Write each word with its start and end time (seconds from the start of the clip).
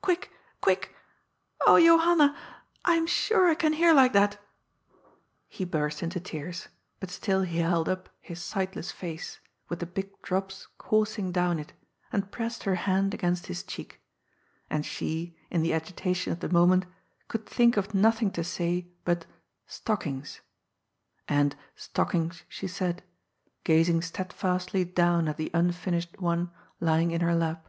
Quick! 0.00 0.30
quick! 0.60 0.94
Oh, 1.66 1.74
Johan 1.74 2.18
na! 2.18 2.36
I 2.84 2.94
am 2.94 3.04
sure 3.04 3.48
I 3.48 3.56
can 3.56 3.72
hear 3.72 3.92
like 3.92 4.12
that.'' 4.12 4.38
He 5.48 5.64
burst 5.64 6.04
into 6.04 6.20
tears, 6.20 6.68
but 7.00 7.10
still 7.10 7.42
he 7.42 7.58
held 7.58 7.88
up 7.88 8.08
his 8.20 8.40
sightless 8.40 8.92
face, 8.92 9.40
with 9.68 9.80
the 9.80 9.86
big 9.86 10.22
drops 10.22 10.68
coursing 10.78 11.32
down 11.32 11.58
it, 11.58 11.72
and 12.12 12.30
pressed 12.30 12.62
her 12.62 12.76
hand 12.76 13.12
against 13.12 13.46
his 13.48 13.64
cheek. 13.64 14.00
And 14.70 14.86
she, 14.86 15.36
in 15.50 15.62
the 15.62 15.74
agitation 15.74 16.32
of 16.32 16.38
the 16.38 16.48
moment, 16.48 16.86
could 17.26 17.44
think 17.44 17.76
of 17.76 17.92
nothing 17.92 18.30
to 18.38 18.44
say 18.44 18.86
but" 19.04 19.26
stockings," 19.80 20.42
and" 21.26 21.56
stock 21.86 22.14
ings" 22.14 22.44
she 22.48 22.68
said, 22.68 23.02
gazing 23.64 24.00
steadfastly 24.02 24.84
down 24.84 25.26
at 25.26 25.36
the 25.38 25.50
unfinished 25.52 26.20
one 26.20 26.52
lying 26.78 27.10
in 27.10 27.20
her 27.20 27.34
lap. 27.34 27.66